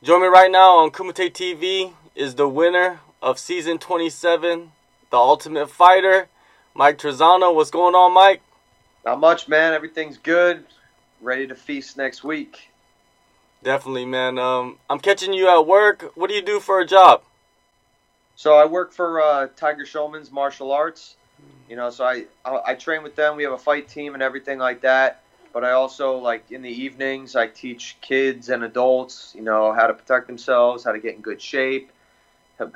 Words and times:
Join 0.00 0.20
me 0.20 0.28
right 0.28 0.48
now 0.50 0.76
on 0.76 0.92
Kumite 0.92 1.32
TV 1.32 1.92
is 2.14 2.36
the 2.36 2.48
winner 2.48 3.00
of 3.20 3.36
season 3.36 3.78
27, 3.78 4.70
The 5.10 5.16
Ultimate 5.16 5.68
Fighter, 5.68 6.28
Mike 6.72 6.98
Trizano. 6.98 7.52
What's 7.52 7.72
going 7.72 7.96
on, 7.96 8.14
Mike? 8.14 8.40
Not 9.04 9.18
much, 9.18 9.48
man. 9.48 9.72
Everything's 9.72 10.16
good. 10.16 10.64
Ready 11.20 11.48
to 11.48 11.56
feast 11.56 11.96
next 11.96 12.22
week. 12.22 12.70
Definitely, 13.64 14.06
man. 14.06 14.38
Um, 14.38 14.78
I'm 14.88 15.00
catching 15.00 15.32
you 15.32 15.48
at 15.48 15.66
work. 15.66 16.12
What 16.14 16.28
do 16.28 16.36
you 16.36 16.42
do 16.42 16.60
for 16.60 16.78
a 16.78 16.86
job? 16.86 17.24
So 18.36 18.54
I 18.56 18.66
work 18.66 18.92
for 18.92 19.20
uh, 19.20 19.48
Tiger 19.56 19.84
Schulmann's 19.84 20.30
Martial 20.30 20.70
Arts. 20.70 21.16
You 21.68 21.74
know, 21.74 21.90
so 21.90 22.04
I, 22.04 22.26
I 22.44 22.60
I 22.66 22.74
train 22.74 23.02
with 23.02 23.16
them. 23.16 23.36
We 23.36 23.42
have 23.42 23.52
a 23.52 23.58
fight 23.58 23.88
team 23.88 24.14
and 24.14 24.22
everything 24.22 24.60
like 24.60 24.82
that. 24.82 25.22
But 25.52 25.64
I 25.64 25.72
also 25.72 26.18
like 26.18 26.50
in 26.50 26.62
the 26.62 26.70
evenings 26.70 27.36
I 27.36 27.46
teach 27.46 27.96
kids 28.00 28.48
and 28.48 28.64
adults, 28.64 29.32
you 29.34 29.42
know, 29.42 29.72
how 29.72 29.86
to 29.86 29.94
protect 29.94 30.26
themselves, 30.26 30.84
how 30.84 30.92
to 30.92 30.98
get 30.98 31.14
in 31.14 31.20
good 31.20 31.40
shape, 31.40 31.90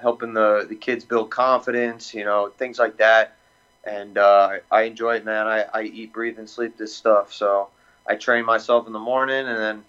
helping 0.00 0.32
the 0.32 0.66
the 0.68 0.76
kids 0.76 1.04
build 1.04 1.30
confidence, 1.30 2.14
you 2.14 2.24
know, 2.24 2.48
things 2.56 2.78
like 2.78 2.98
that. 2.98 3.36
And 3.84 4.16
uh, 4.16 4.58
I 4.70 4.82
enjoy 4.82 5.16
it, 5.16 5.24
man. 5.24 5.46
I, 5.46 5.62
I 5.74 5.82
eat, 5.82 6.12
breathe, 6.12 6.38
and 6.38 6.48
sleep 6.48 6.76
this 6.76 6.94
stuff. 6.94 7.32
So 7.32 7.68
I 8.06 8.14
train 8.14 8.44
myself 8.44 8.86
in 8.86 8.92
the 8.92 9.00
morning, 9.00 9.46
and 9.46 9.58
then 9.58 9.84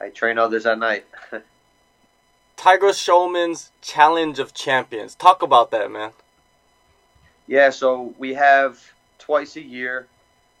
I 0.00 0.10
train 0.10 0.38
others 0.38 0.66
at 0.66 0.78
night. 0.78 1.04
Tiger 2.56 2.92
Schulmann's 2.92 3.72
Challenge 3.82 4.38
of 4.38 4.54
Champions. 4.54 5.16
Talk 5.16 5.42
about 5.42 5.72
that, 5.72 5.90
man. 5.90 6.12
Yeah, 7.46 7.70
so 7.70 8.14
we 8.18 8.34
have 8.34 8.80
twice 9.18 9.56
a 9.56 9.62
year 9.62 10.06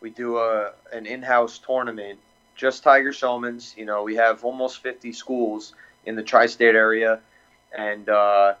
we 0.04 0.10
do 0.10 0.36
a 0.36 0.72
an 0.92 1.06
in-house 1.06 1.58
tournament, 1.58 2.18
just 2.54 2.82
Tiger 2.82 3.10
Schulmann's. 3.10 3.74
You 3.74 3.86
know, 3.86 4.02
we 4.02 4.16
have 4.16 4.44
almost 4.44 4.82
50 4.82 5.12
schools 5.14 5.72
in 6.04 6.14
the 6.14 6.22
tri-state 6.22 6.74
area, 6.74 7.20
and 7.76 8.06
uh, 8.10 8.52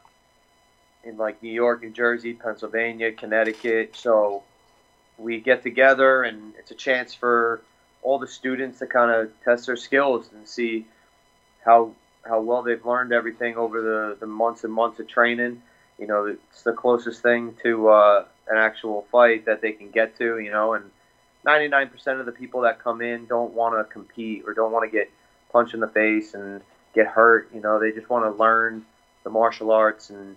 in 1.04 1.18
like 1.18 1.42
New 1.42 1.52
York, 1.52 1.82
New 1.82 1.90
Jersey, 1.90 2.32
Pennsylvania, 2.32 3.12
Connecticut. 3.12 3.94
So 3.94 4.42
we 5.18 5.38
get 5.38 5.62
together, 5.62 6.22
and 6.22 6.54
it's 6.58 6.70
a 6.70 6.74
chance 6.74 7.12
for 7.12 7.60
all 8.02 8.18
the 8.18 8.26
students 8.26 8.78
to 8.78 8.86
kind 8.86 9.10
of 9.10 9.30
test 9.44 9.66
their 9.66 9.76
skills 9.76 10.30
and 10.32 10.48
see 10.48 10.86
how 11.62 11.92
how 12.24 12.40
well 12.40 12.62
they've 12.62 12.86
learned 12.86 13.12
everything 13.12 13.56
over 13.56 13.82
the, 13.82 14.16
the 14.18 14.26
months 14.26 14.64
and 14.64 14.72
months 14.72 14.98
of 14.98 15.06
training. 15.08 15.60
You 15.98 16.06
know, 16.06 16.24
it's 16.24 16.62
the 16.62 16.72
closest 16.72 17.20
thing 17.20 17.54
to 17.62 17.88
uh, 17.88 18.24
an 18.48 18.56
actual 18.56 19.06
fight 19.12 19.44
that 19.44 19.60
they 19.60 19.72
can 19.72 19.90
get 19.90 20.16
to. 20.16 20.38
You 20.38 20.50
know, 20.50 20.72
and 20.72 20.90
99% 21.44 22.20
of 22.20 22.26
the 22.26 22.32
people 22.32 22.62
that 22.62 22.82
come 22.82 23.02
in 23.02 23.26
don't 23.26 23.52
want 23.52 23.74
to 23.76 23.92
compete 23.92 24.44
or 24.46 24.54
don't 24.54 24.72
want 24.72 24.90
to 24.90 24.96
get 24.96 25.10
punched 25.52 25.74
in 25.74 25.80
the 25.80 25.88
face 25.88 26.34
and 26.34 26.60
get 26.94 27.06
hurt. 27.06 27.50
You 27.54 27.60
know, 27.60 27.78
they 27.78 27.92
just 27.92 28.08
want 28.08 28.24
to 28.24 28.42
learn 28.42 28.84
the 29.24 29.30
martial 29.30 29.70
arts 29.70 30.10
and 30.10 30.36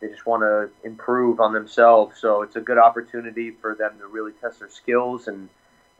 they 0.00 0.08
just 0.08 0.26
want 0.26 0.42
to 0.42 0.70
improve 0.86 1.40
on 1.40 1.52
themselves. 1.52 2.18
So 2.18 2.42
it's 2.42 2.56
a 2.56 2.60
good 2.60 2.78
opportunity 2.78 3.50
for 3.50 3.74
them 3.74 3.98
to 3.98 4.06
really 4.06 4.32
test 4.32 4.60
their 4.60 4.70
skills 4.70 5.28
and 5.28 5.48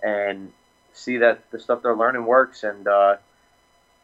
and 0.03 0.53
see 0.95 1.19
that 1.19 1.51
the 1.51 1.61
stuff 1.61 1.83
they're 1.83 1.95
learning 1.95 2.25
works. 2.25 2.65
And 2.65 2.89
uh, 2.89 3.17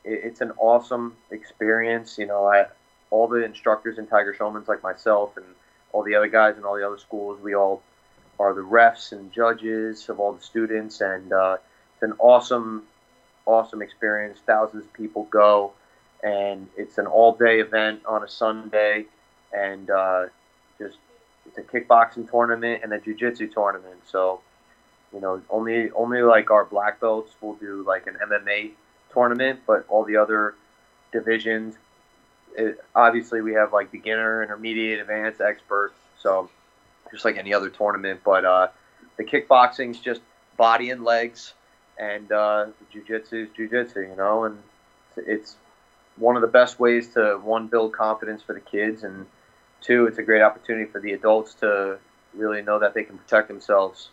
it, 0.04 0.20
it's 0.24 0.40
an 0.42 0.52
awesome 0.58 1.16
experience. 1.30 2.18
You 2.18 2.26
know, 2.26 2.46
I 2.46 2.66
all 3.10 3.26
the 3.28 3.42
instructors 3.42 3.98
in 3.98 4.06
Tiger 4.06 4.34
Schulmann's 4.34 4.68
like 4.68 4.82
myself 4.82 5.36
and 5.36 5.46
all 5.92 6.02
the 6.02 6.14
other 6.14 6.28
guys 6.28 6.58
in 6.58 6.64
all 6.64 6.76
the 6.76 6.86
other 6.86 6.98
schools, 6.98 7.40
we 7.40 7.54
all 7.54 7.82
are 8.38 8.54
the 8.54 8.62
refs 8.62 9.12
and 9.12 9.32
judges 9.32 10.08
of 10.08 10.20
all 10.20 10.32
the 10.32 10.42
students, 10.42 11.00
and 11.00 11.32
uh, 11.32 11.56
it's 11.94 12.02
an 12.02 12.14
awesome, 12.18 12.82
awesome 13.46 13.82
experience. 13.82 14.38
Thousands 14.46 14.84
of 14.84 14.92
people 14.92 15.24
go, 15.30 15.72
and 16.22 16.68
it's 16.76 16.98
an 16.98 17.06
all-day 17.06 17.60
event 17.60 18.02
on 18.06 18.22
a 18.22 18.28
Sunday, 18.28 19.06
and 19.52 19.90
uh, 19.90 20.26
just 20.78 20.98
it's 21.46 21.58
a 21.58 21.62
kickboxing 21.62 22.30
tournament 22.30 22.82
and 22.82 22.92
a 22.92 23.00
jiu-jitsu 23.00 23.48
tournament. 23.48 24.00
So, 24.06 24.40
you 25.12 25.20
know, 25.20 25.40
only 25.48 25.90
only 25.92 26.22
like 26.22 26.50
our 26.50 26.64
black 26.64 27.00
belts 27.00 27.32
will 27.40 27.54
do 27.54 27.84
like 27.86 28.06
an 28.06 28.16
MMA 28.22 28.72
tournament, 29.12 29.60
but 29.66 29.86
all 29.88 30.04
the 30.04 30.16
other 30.16 30.54
divisions, 31.12 31.76
it, 32.56 32.78
obviously 32.94 33.40
we 33.40 33.54
have 33.54 33.72
like 33.72 33.90
beginner, 33.90 34.42
intermediate, 34.42 35.00
advanced, 35.00 35.40
expert. 35.40 35.92
So 36.18 36.50
just 37.10 37.24
like 37.24 37.36
any 37.36 37.52
other 37.54 37.70
tournament. 37.70 38.20
But 38.24 38.44
uh, 38.44 38.68
the 39.16 39.24
kickboxing's 39.24 39.98
just 39.98 40.20
body 40.56 40.90
and 40.90 41.04
legs, 41.04 41.54
and 41.98 42.30
uh, 42.30 42.66
is 42.92 42.92
jiu-jitsu, 42.92 44.00
you 44.00 44.16
know, 44.16 44.44
and 44.44 44.58
it's 45.16 45.56
one 46.16 46.36
of 46.36 46.42
the 46.42 46.48
best 46.48 46.80
ways 46.80 47.08
to 47.14 47.38
one 47.42 47.66
build 47.66 47.92
confidence 47.92 48.42
for 48.42 48.54
the 48.54 48.60
kids, 48.60 49.02
and 49.02 49.26
two, 49.80 50.06
it's 50.06 50.18
a 50.18 50.22
great 50.22 50.42
opportunity 50.42 50.90
for 50.90 51.00
the 51.00 51.12
adults 51.12 51.54
to 51.54 51.98
really 52.34 52.62
know 52.62 52.78
that 52.78 52.94
they 52.94 53.02
can 53.02 53.18
protect 53.18 53.48
themselves. 53.48 54.10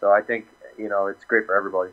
So 0.00 0.10
I 0.10 0.22
think 0.22 0.46
you 0.76 0.88
know 0.88 1.06
it's 1.06 1.24
great 1.24 1.46
for 1.46 1.56
everybody 1.56 1.92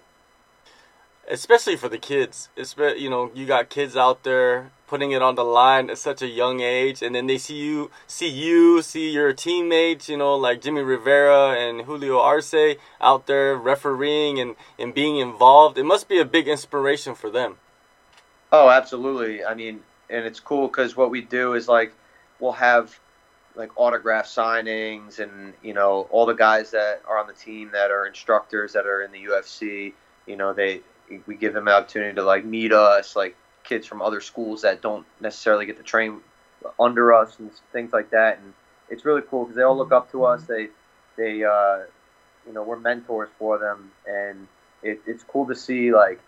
especially 1.27 1.75
for 1.75 1.89
the 1.89 1.97
kids. 1.97 2.49
It's 2.55 2.75
you 2.77 3.09
know 3.09 3.31
you 3.33 3.45
got 3.45 3.69
kids 3.69 3.95
out 3.95 4.23
there 4.23 4.71
putting 4.87 5.11
it 5.11 5.21
on 5.21 5.35
the 5.35 5.43
line 5.43 5.89
at 5.89 5.97
such 5.97 6.21
a 6.21 6.27
young 6.27 6.61
age, 6.61 7.01
and 7.01 7.15
then 7.15 7.27
they 7.27 7.37
see 7.37 7.55
you, 7.55 7.91
see 8.07 8.29
you, 8.29 8.81
see 8.81 9.09
your 9.09 9.33
teammates, 9.33 10.09
you 10.09 10.17
know, 10.17 10.35
like 10.35 10.61
Jimmy 10.61 10.81
Rivera 10.81 11.51
and 11.51 11.81
Julio 11.81 12.19
Arce 12.19 12.77
out 13.01 13.27
there 13.27 13.55
refereeing 13.55 14.39
and 14.39 14.55
and 14.77 14.93
being 14.93 15.17
involved. 15.17 15.77
It 15.77 15.85
must 15.85 16.07
be 16.07 16.19
a 16.19 16.25
big 16.25 16.47
inspiration 16.47 17.15
for 17.15 17.29
them. 17.29 17.57
Oh, 18.51 18.69
absolutely. 18.69 19.43
I 19.43 19.53
mean, 19.53 19.81
and 20.09 20.25
it's 20.25 20.39
cool 20.39 20.67
because 20.67 20.95
what 20.95 21.09
we 21.09 21.21
do 21.21 21.53
is 21.53 21.67
like 21.67 21.93
we'll 22.39 22.53
have 22.53 22.97
like 23.55 23.71
autograph 23.77 24.25
signings 24.25 25.19
and 25.19 25.53
you 25.63 25.73
know 25.73 26.07
all 26.11 26.25
the 26.25 26.33
guys 26.33 26.71
that 26.71 27.01
are 27.07 27.17
on 27.17 27.27
the 27.27 27.33
team 27.33 27.69
that 27.71 27.89
are 27.89 28.05
instructors 28.05 28.73
that 28.73 28.85
are 28.85 29.01
in 29.01 29.11
the 29.13 29.23
UFC 29.23 29.93
you 30.25 30.35
know 30.35 30.51
they 30.51 30.81
we 31.25 31.35
give 31.35 31.53
them 31.53 31.67
an 31.67 31.73
opportunity 31.73 32.15
to 32.15 32.23
like 32.23 32.45
meet 32.45 32.71
us, 32.71 33.15
like 33.15 33.35
kids 33.65 33.85
from 33.85 34.01
other 34.01 34.21
schools 34.21 34.61
that 34.61 34.81
don't 34.81 35.05
necessarily 35.19 35.65
get 35.65 35.77
to 35.77 35.83
train 35.83 36.21
under 36.79 37.13
us 37.13 37.37
and 37.39 37.51
things 37.71 37.91
like 37.93 38.11
that. 38.11 38.39
And 38.39 38.53
it's 38.89 39.05
really 39.05 39.21
cool 39.29 39.45
because 39.45 39.55
they 39.55 39.63
all 39.63 39.77
look 39.77 39.91
up 39.91 40.11
to 40.11 40.25
us. 40.25 40.43
They 40.43 40.69
they 41.17 41.43
uh, 41.43 41.79
you 42.45 42.53
know 42.53 42.63
we're 42.63 42.79
mentors 42.79 43.29
for 43.37 43.57
them, 43.57 43.91
and 44.07 44.47
it, 44.83 45.01
it's 45.05 45.23
cool 45.23 45.47
to 45.47 45.55
see 45.55 45.93
like 45.93 46.19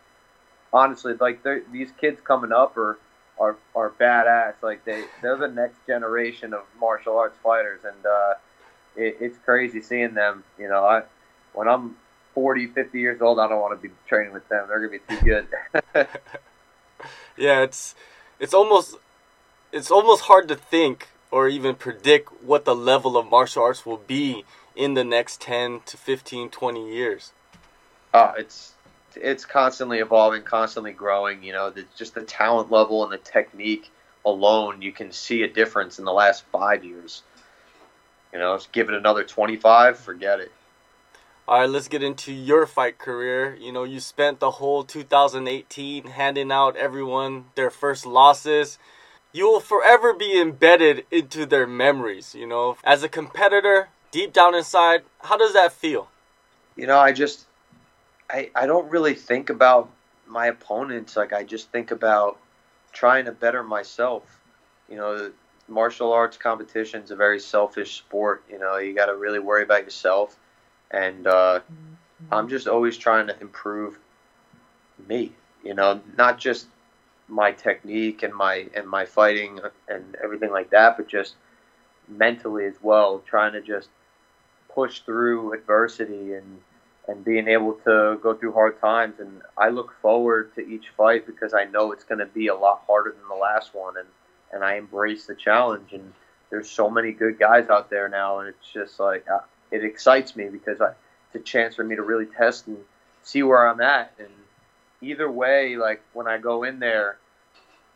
honestly 0.73 1.13
like 1.19 1.45
these 1.71 1.91
kids 1.99 2.19
coming 2.21 2.51
up 2.51 2.77
are 2.77 2.97
are 3.39 3.55
are 3.75 3.91
badass. 3.91 4.53
Like 4.61 4.83
they 4.85 5.03
they're 5.21 5.37
the 5.37 5.47
next 5.47 5.77
generation 5.85 6.53
of 6.53 6.63
martial 6.79 7.17
arts 7.17 7.37
fighters, 7.43 7.81
and 7.83 8.05
uh, 8.05 8.33
it, 8.95 9.17
it's 9.19 9.37
crazy 9.45 9.81
seeing 9.81 10.13
them. 10.13 10.43
You 10.57 10.69
know, 10.69 10.83
I 10.83 11.03
when 11.53 11.67
I'm 11.67 11.95
40, 12.33 12.67
50 12.67 12.99
years 12.99 13.21
old, 13.21 13.39
I 13.39 13.47
don't 13.47 13.59
want 13.59 13.79
to 13.79 13.87
be 13.87 13.93
training 14.07 14.33
with 14.33 14.47
them. 14.49 14.65
They're 14.67 14.87
gonna 14.87 14.99
be 14.99 15.15
too 15.15 15.25
good. 15.93 16.07
yeah, 17.37 17.61
it's 17.61 17.95
it's 18.39 18.53
almost 18.53 18.95
it's 19.71 19.91
almost 19.91 20.23
hard 20.23 20.47
to 20.47 20.55
think 20.55 21.09
or 21.31 21.47
even 21.47 21.75
predict 21.75 22.31
what 22.43 22.65
the 22.65 22.75
level 22.75 23.17
of 23.17 23.29
martial 23.29 23.63
arts 23.63 23.85
will 23.85 23.97
be 23.97 24.45
in 24.75 24.93
the 24.93 25.03
next 25.03 25.41
10 25.41 25.81
to 25.85 25.97
15 25.97 26.49
20 26.49 26.93
years. 26.93 27.31
Uh, 28.13 28.33
it's 28.37 28.73
it's 29.15 29.45
constantly 29.45 29.99
evolving 29.99 30.43
constantly 30.43 30.91
growing 30.91 31.41
you 31.43 31.51
know 31.51 31.69
the, 31.69 31.85
just 31.95 32.13
the 32.13 32.21
talent 32.21 32.71
level 32.71 33.03
and 33.03 33.11
the 33.11 33.17
technique 33.17 33.91
alone 34.25 34.81
you 34.81 34.91
can 34.91 35.11
see 35.11 35.41
a 35.43 35.47
difference 35.47 35.99
in 35.99 36.05
the 36.05 36.13
last 36.13 36.43
five 36.51 36.83
years. 36.83 37.23
You 38.33 38.39
know 38.39 38.59
give 38.71 38.89
it 38.89 38.95
another 38.95 39.23
25 39.23 39.99
forget 39.99 40.39
it 40.39 40.51
all 41.47 41.61
right, 41.61 41.69
let's 41.69 41.87
get 41.87 42.03
into 42.03 42.33
your 42.33 42.65
fight 42.65 42.97
career. 42.97 43.55
You 43.55 43.71
know, 43.71 43.85
you 43.85 44.01
spent 44.01 44.41
the 44.41 44.51
whole 44.51 44.83
2018 44.83 46.03
handing 46.03 46.51
out 46.51 46.75
everyone 46.75 47.45
their 47.55 47.69
first 47.69 48.05
losses. 48.05 48.77
You 49.31 49.45
will 49.45 49.61
forever 49.61 50.13
be 50.13 50.37
embedded 50.39 51.05
into 51.09 51.45
their 51.45 51.65
memories, 51.65 52.35
you 52.35 52.47
know. 52.47 52.75
As 52.83 53.01
a 53.01 53.07
competitor, 53.07 53.87
deep 54.11 54.33
down 54.33 54.55
inside, 54.55 55.03
how 55.21 55.37
does 55.37 55.53
that 55.53 55.71
feel? 55.71 56.09
You 56.75 56.85
know, 56.85 56.99
I 56.99 57.13
just 57.13 57.45
I 58.29 58.49
I 58.53 58.65
don't 58.65 58.89
really 58.91 59.13
think 59.13 59.49
about 59.49 59.89
my 60.25 60.47
opponents 60.47 61.15
like 61.15 61.31
I 61.31 61.45
just 61.45 61.71
think 61.71 61.91
about 61.91 62.37
trying 62.91 63.23
to 63.23 63.31
better 63.31 63.63
myself. 63.63 64.41
You 64.89 64.97
know, 64.97 65.31
martial 65.69 66.11
arts 66.11 66.35
competition 66.35 67.03
is 67.03 67.11
a 67.11 67.15
very 67.15 67.39
selfish 67.39 67.97
sport, 67.97 68.43
you 68.51 68.59
know, 68.59 68.77
you 68.77 68.93
got 68.93 69.05
to 69.05 69.15
really 69.15 69.39
worry 69.39 69.63
about 69.63 69.85
yourself 69.85 70.37
and 70.91 71.27
uh, 71.27 71.59
mm-hmm. 71.59 72.33
I'm 72.33 72.49
just 72.49 72.67
always 72.67 72.97
trying 72.97 73.27
to 73.27 73.39
improve 73.39 73.99
me. 75.07 75.31
You 75.63 75.73
know, 75.73 76.01
not 76.17 76.39
just 76.39 76.67
my 77.27 77.51
technique 77.51 78.23
and 78.23 78.33
my 78.33 78.67
and 78.75 78.87
my 78.87 79.05
fighting 79.05 79.59
and 79.87 80.15
everything 80.23 80.51
like 80.51 80.69
that, 80.71 80.97
but 80.97 81.07
just 81.07 81.35
mentally 82.07 82.65
as 82.65 82.75
well, 82.81 83.21
trying 83.27 83.53
to 83.53 83.61
just 83.61 83.89
push 84.73 84.99
through 85.01 85.53
adversity 85.53 86.33
and 86.33 86.59
and 87.07 87.23
being 87.23 87.47
able 87.47 87.73
to 87.73 88.19
go 88.21 88.33
through 88.33 88.51
hard 88.51 88.79
times. 88.81 89.19
And 89.19 89.41
I 89.57 89.69
look 89.69 89.93
forward 90.01 90.53
to 90.55 90.61
each 90.61 90.89
fight 90.95 91.25
because 91.25 91.53
I 91.53 91.63
know 91.65 91.91
it's 91.93 92.03
going 92.03 92.19
to 92.19 92.25
be 92.25 92.47
a 92.47 92.55
lot 92.55 92.83
harder 92.85 93.11
than 93.11 93.27
the 93.29 93.35
last 93.35 93.73
one, 93.73 93.97
and 93.97 94.07
and 94.53 94.63
I 94.63 94.75
embrace 94.75 95.25
the 95.25 95.35
challenge. 95.35 95.93
And 95.93 96.13
there's 96.49 96.69
so 96.69 96.89
many 96.89 97.11
good 97.11 97.37
guys 97.39 97.69
out 97.69 97.89
there 97.89 98.07
now, 98.07 98.39
and 98.39 98.49
it's 98.49 98.71
just 98.73 98.99
like 98.99 99.25
it 99.71 99.83
excites 99.83 100.35
me 100.35 100.49
because 100.49 100.81
I, 100.81 100.91
it's 101.27 101.35
a 101.35 101.39
chance 101.39 101.75
for 101.75 101.83
me 101.83 101.95
to 101.95 102.03
really 102.03 102.25
test 102.25 102.67
and 102.67 102.77
see 103.23 103.43
where 103.43 103.67
I'm 103.67 103.81
at. 103.81 104.13
And 104.19 104.29
either 105.01 105.29
way, 105.29 105.75
like 105.75 106.01
when 106.13 106.27
I 106.27 106.37
go 106.37 106.63
in 106.63 106.79
there, 106.79 107.17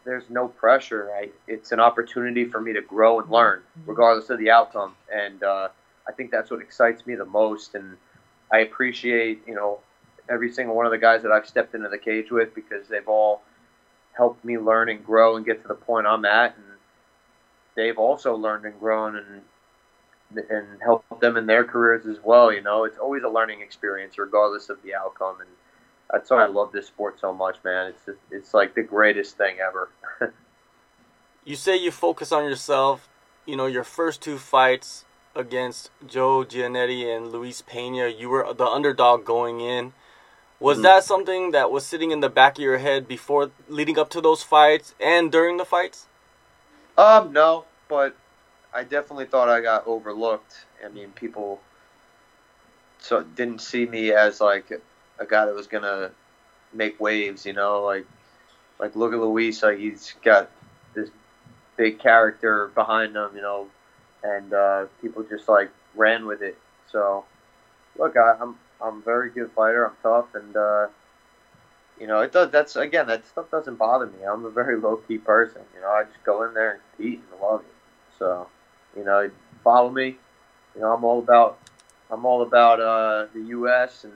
there's 0.04 0.30
no 0.30 0.48
pressure. 0.48 1.10
Right? 1.12 1.34
It's 1.48 1.72
an 1.72 1.80
opportunity 1.80 2.46
for 2.46 2.60
me 2.60 2.74
to 2.74 2.82
grow 2.82 3.20
and 3.20 3.30
learn, 3.30 3.62
regardless 3.86 4.30
of 4.30 4.40
the 4.40 4.52
outcome. 4.52 4.96
And 5.14 5.44
uh, 5.44 5.70
I 6.08 6.12
think 6.12 6.32
that's 6.32 6.52
what 6.52 6.62
excites 6.62 7.06
me 7.06 7.16
the 7.16 7.26
most. 7.26 7.76
And 7.76 7.98
I 8.52 8.60
appreciate, 8.60 9.48
you 9.48 9.56
know, 9.56 9.80
every 10.30 10.52
single 10.52 10.76
one 10.76 10.86
of 10.86 10.92
the 10.92 10.98
guys 10.98 11.24
that 11.24 11.32
I've 11.32 11.48
stepped 11.48 11.76
into 11.76 11.90
the 11.90 11.98
cage 11.98 12.32
with 12.32 12.54
because 12.54 12.88
they've 12.88 13.08
all 13.08 13.42
helped 14.14 14.44
me 14.44 14.58
learn 14.58 14.90
and 14.90 15.06
grow 15.06 15.38
and 15.38 15.46
get 15.46 15.62
to 15.62 15.68
the 15.68 15.76
point 15.76 16.08
I'm 16.08 16.26
at. 16.26 16.56
And 16.56 16.66
they've 17.76 17.98
also 17.98 18.36
learned 18.36 18.66
and 18.66 18.80
grown 18.80 19.16
and 19.16 19.42
and 20.50 20.82
help 20.82 21.06
them 21.20 21.38
in 21.38 21.46
their 21.46 21.64
careers 21.64 22.06
as 22.06 22.18
well. 22.24 22.52
You 22.52 22.62
know, 22.62 22.84
it's 22.84 22.98
always 22.98 23.24
a 23.24 23.30
learning 23.30 23.62
experience, 23.62 24.18
regardless 24.18 24.70
of 24.70 24.82
the 24.84 24.96
outcome. 24.96 25.42
And 25.42 25.50
that's 26.12 26.30
why 26.30 26.44
I 26.44 26.48
love 26.48 26.72
this 26.72 26.88
sport 26.88 27.20
so 27.20 27.34
much, 27.34 27.58
man. 27.64 27.88
It's 27.88 28.06
just, 28.06 28.20
it's 28.30 28.54
like 28.54 28.76
the 28.76 28.84
greatest 28.84 29.38
thing 29.38 29.58
ever. 29.60 29.90
you 31.46 31.56
say 31.56 31.76
you 31.78 31.92
focus 31.92 32.32
on 32.32 32.44
yourself. 32.44 33.08
You 33.46 33.56
know, 33.56 33.66
your 33.66 33.84
first 33.84 34.22
two 34.22 34.38
fights 34.38 35.06
against 35.36 35.90
Joe 36.06 36.44
Giannetti 36.44 37.06
and 37.06 37.32
Luis 37.32 37.62
Pena, 37.62 38.08
you 38.08 38.30
were 38.30 38.54
the 38.54 38.66
underdog 38.66 39.26
going 39.26 39.62
in. 39.62 39.94
Was 40.60 40.78
mm. 40.78 40.84
that 40.84 41.04
something 41.04 41.52
that 41.52 41.72
was 41.72 41.86
sitting 41.86 42.12
in 42.12 42.20
the 42.20 42.30
back 42.30 42.58
of 42.58 42.64
your 42.64 42.78
head 42.78 43.08
before 43.08 43.50
leading 43.68 43.98
up 43.98 44.10
to 44.12 44.22
those 44.22 44.44
fights 44.44 44.94
and 45.00 45.32
during 45.32 45.58
the 45.58 45.66
fights? 45.66 46.08
Um, 46.98 47.34
no, 47.34 47.66
but 47.90 48.16
I 48.74 48.84
definitely 48.84 49.26
thought 49.26 49.50
I 49.50 49.62
got 49.62 49.86
overlooked. 49.88 50.66
I 50.84 50.90
mean, 50.90 51.12
people 51.12 51.62
so 53.00 53.24
didn't 53.24 53.62
see 53.62 53.86
me 53.86 54.12
as 54.12 54.40
like 54.40 54.72
a 55.20 55.26
guy 55.26 55.46
that 55.46 55.56
was 55.56 55.68
gonna 55.68 56.12
make 56.74 57.00
waves. 57.00 57.46
You 57.46 57.54
know, 57.54 57.84
like 57.84 58.06
like 58.80 58.96
look 58.96 59.14
at 59.14 59.20
Luis, 59.20 59.62
like 59.64 59.78
he's 59.78 60.16
got 60.24 60.50
this 60.94 61.10
big 61.76 62.00
character 62.00 62.68
behind 62.74 63.16
him. 63.16 63.32
You 63.36 63.42
know, 63.42 63.68
and 64.24 64.54
uh, 64.54 64.86
people 65.02 65.24
just 65.24 65.50
like 65.50 65.70
ran 65.96 66.26
with 66.26 66.42
it. 66.42 66.58
So 66.92 67.26
look, 67.98 68.16
I, 68.16 68.38
I'm 68.40 68.56
I'm 68.82 68.98
a 68.98 69.02
very 69.02 69.30
good 69.32 69.52
fighter. 69.52 69.86
I'm 69.86 69.98
tough, 70.02 70.34
and 70.34 70.56
uh, 70.56 70.88
you 72.00 72.08
know, 72.08 72.22
it 72.22 72.32
does. 72.32 72.52
That's 72.52 72.76
again, 72.78 73.08
that 73.08 73.28
stuff 73.28 73.52
doesn't 73.52 73.76
bother 73.76 74.08
me. 74.08 74.24
I'm 74.24 74.46
a 74.46 74.50
very 74.50 74.78
low 74.78 74.96
key 74.96 75.18
person. 75.18 75.62
You 75.76 75.82
know, 75.82 75.90
I 75.90 76.04
just 76.04 76.24
go 76.24 76.44
in 76.44 76.54
there 76.54 76.72
and 76.72 76.80
compete 76.96 77.22
and 77.32 77.42
love 77.42 77.62
it. 77.62 77.74
So 78.18 78.48
you 78.96 79.04
know, 79.04 79.30
follow 79.64 79.90
me. 79.90 80.18
You 80.76 80.82
know, 80.82 80.94
I'm 80.94 81.04
all 81.04 81.20
about 81.20 81.60
I'm 82.10 82.26
all 82.26 82.42
about 82.42 82.80
uh, 82.80 83.28
the 83.34 83.42
U.S. 83.50 84.04
and 84.04 84.14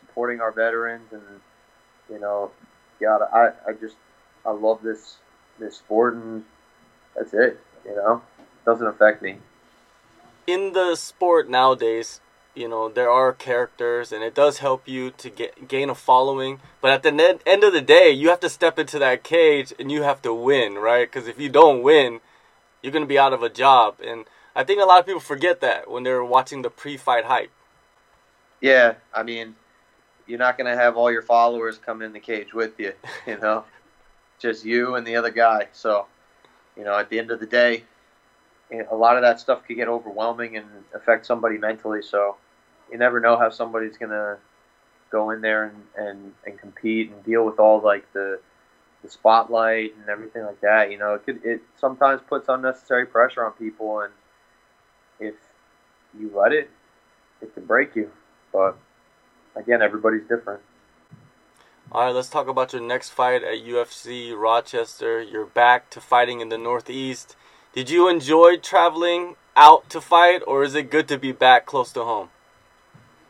supporting 0.00 0.40
our 0.40 0.52
veterans, 0.52 1.12
and 1.12 1.22
you 2.10 2.20
know, 2.20 2.50
God, 3.00 3.22
I 3.32 3.52
I 3.68 3.72
just 3.72 3.96
I 4.44 4.50
love 4.50 4.82
this 4.82 5.16
this 5.58 5.76
sport, 5.76 6.14
and 6.14 6.44
that's 7.16 7.32
it. 7.32 7.60
You 7.84 7.96
know, 7.96 8.22
it 8.38 8.64
doesn't 8.64 8.86
affect 8.86 9.22
me. 9.22 9.38
In 10.46 10.72
the 10.72 10.94
sport 10.94 11.48
nowadays, 11.48 12.20
you 12.54 12.68
know 12.68 12.88
there 12.88 13.10
are 13.10 13.32
characters 13.32 14.12
and 14.12 14.22
it 14.22 14.34
does 14.34 14.58
help 14.58 14.86
you 14.86 15.10
to 15.10 15.28
get 15.28 15.68
gain 15.68 15.90
a 15.90 15.94
following 15.94 16.60
but 16.80 16.92
at 16.92 17.02
the 17.02 17.40
end 17.46 17.64
of 17.64 17.72
the 17.72 17.80
day 17.80 18.10
you 18.10 18.28
have 18.28 18.40
to 18.40 18.48
step 18.48 18.78
into 18.78 18.98
that 18.98 19.24
cage 19.24 19.72
and 19.78 19.90
you 19.90 20.02
have 20.02 20.22
to 20.22 20.32
win 20.32 20.74
right 20.74 21.10
because 21.10 21.28
if 21.28 21.40
you 21.40 21.48
don't 21.48 21.82
win 21.82 22.20
you're 22.84 22.92
going 22.92 23.02
to 23.02 23.08
be 23.08 23.18
out 23.18 23.32
of 23.32 23.42
a 23.42 23.48
job. 23.48 23.96
And 24.06 24.26
I 24.54 24.62
think 24.62 24.80
a 24.80 24.84
lot 24.84 25.00
of 25.00 25.06
people 25.06 25.20
forget 25.20 25.62
that 25.62 25.90
when 25.90 26.02
they're 26.02 26.22
watching 26.22 26.60
the 26.60 26.68
pre-fight 26.68 27.24
hype. 27.24 27.50
Yeah, 28.60 28.96
I 29.12 29.22
mean, 29.22 29.54
you're 30.26 30.38
not 30.38 30.58
going 30.58 30.70
to 30.70 30.76
have 30.76 30.94
all 30.94 31.10
your 31.10 31.22
followers 31.22 31.78
come 31.78 32.02
in 32.02 32.12
the 32.12 32.20
cage 32.20 32.52
with 32.52 32.78
you, 32.78 32.92
you 33.26 33.38
know, 33.38 33.64
just 34.38 34.66
you 34.66 34.96
and 34.96 35.06
the 35.06 35.16
other 35.16 35.30
guy. 35.30 35.68
So, 35.72 36.06
you 36.76 36.84
know, 36.84 36.94
at 36.98 37.08
the 37.08 37.18
end 37.18 37.30
of 37.30 37.40
the 37.40 37.46
day, 37.46 37.84
eh, 38.70 38.82
a 38.90 38.94
lot 38.94 39.16
of 39.16 39.22
that 39.22 39.40
stuff 39.40 39.66
could 39.66 39.76
get 39.76 39.88
overwhelming 39.88 40.58
and 40.58 40.66
affect 40.94 41.24
somebody 41.24 41.56
mentally. 41.56 42.02
So, 42.02 42.36
you 42.92 42.98
never 42.98 43.18
know 43.18 43.38
how 43.38 43.48
somebody's 43.48 43.96
going 43.96 44.10
to 44.10 44.36
go 45.08 45.30
in 45.30 45.40
there 45.40 45.64
and, 45.64 45.84
and, 45.96 46.32
and 46.44 46.58
compete 46.58 47.10
and 47.10 47.24
deal 47.24 47.46
with 47.46 47.58
all 47.58 47.80
like 47.80 48.12
the 48.12 48.40
the 49.04 49.10
spotlight 49.10 49.94
and 50.00 50.08
everything 50.08 50.42
like 50.42 50.60
that. 50.62 50.90
You 50.90 50.98
know, 50.98 51.14
it 51.14 51.24
could 51.24 51.44
it 51.44 51.60
sometimes 51.78 52.22
puts 52.26 52.48
unnecessary 52.48 53.06
pressure 53.06 53.44
on 53.44 53.52
people, 53.52 54.00
and 54.00 54.12
if 55.20 55.34
you 56.18 56.32
let 56.34 56.52
it, 56.52 56.70
it 57.40 57.54
can 57.54 57.66
break 57.66 57.94
you. 57.94 58.10
But 58.52 58.76
again, 59.54 59.82
everybody's 59.82 60.26
different. 60.26 60.62
All 61.92 62.06
right, 62.06 62.14
let's 62.14 62.30
talk 62.30 62.48
about 62.48 62.72
your 62.72 62.82
next 62.82 63.10
fight 63.10 63.44
at 63.44 63.62
UFC 63.62 64.34
Rochester. 64.36 65.22
You're 65.22 65.46
back 65.46 65.90
to 65.90 66.00
fighting 66.00 66.40
in 66.40 66.48
the 66.48 66.58
Northeast. 66.58 67.36
Did 67.74 67.90
you 67.90 68.08
enjoy 68.08 68.56
traveling 68.56 69.36
out 69.54 69.90
to 69.90 70.00
fight, 70.00 70.42
or 70.46 70.64
is 70.64 70.74
it 70.74 70.90
good 70.90 71.06
to 71.08 71.18
be 71.18 71.30
back 71.30 71.66
close 71.66 71.92
to 71.92 72.04
home? 72.04 72.30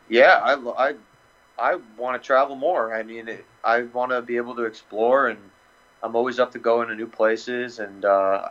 Yeah, 0.07 0.39
I, 0.41 0.53
I, 0.55 0.93
I 1.59 1.79
want 1.97 2.21
to 2.21 2.25
travel 2.25 2.55
more. 2.55 2.95
I 2.95 3.03
mean, 3.03 3.27
it, 3.27 3.45
I 3.63 3.81
want 3.81 4.11
to 4.11 4.21
be 4.21 4.37
able 4.37 4.55
to 4.55 4.63
explore 4.63 5.27
and 5.27 5.39
I'm 6.03 6.15
always 6.15 6.39
up 6.39 6.51
to 6.51 6.59
going 6.59 6.87
to 6.89 6.95
new 6.95 7.07
places, 7.07 7.79
and 7.79 8.05
uh, 8.05 8.49